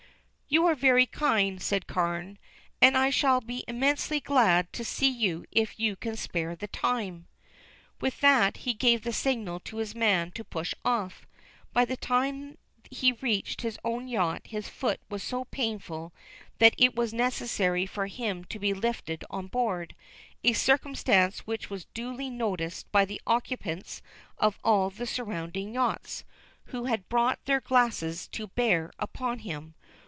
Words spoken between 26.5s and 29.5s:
who had brought their glasses to bear upon